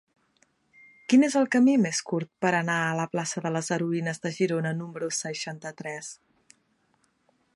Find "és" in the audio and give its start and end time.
1.27-1.35